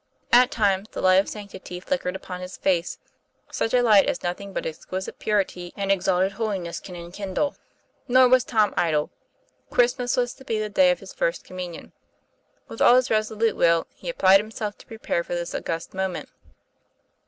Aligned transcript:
At 0.33 0.49
times 0.49 0.87
the 0.89 0.99
light 0.99 1.19
of 1.21 1.29
sanctity 1.29 1.79
flick 1.79 2.01
ered 2.01 2.15
upon 2.15 2.41
his 2.41 2.57
face 2.57 2.97
such 3.51 3.71
a 3.75 3.83
light 3.83 4.07
as 4.07 4.23
nothing 4.23 4.51
but 4.51 4.65
exquisite 4.65 5.19
purity 5.19 5.73
and 5.77 5.91
exalted 5.91 6.31
holiness 6.31 6.79
can 6.79 6.95
enkindle. 6.95 7.55
Nor 8.07 8.27
was 8.27 8.43
Tom 8.43 8.73
idle. 8.75 9.11
Christmas 9.69 10.17
was 10.17 10.33
to 10.33 10.43
be 10.43 10.57
the 10.57 10.69
day 10.69 10.89
of 10.89 11.01
his 11.01 11.13
First 11.13 11.43
Communion. 11.43 11.91
With 12.67 12.81
all 12.81 12.95
his 12.95 13.11
resolute 13.11 13.55
will 13.55 13.85
he 13.93 14.09
applied 14.09 14.39
himself 14.39 14.75
to 14.79 14.87
prepare 14.87 15.23
for 15.23 15.35
this 15.35 15.53
august 15.53 15.93
moment. 15.93 16.29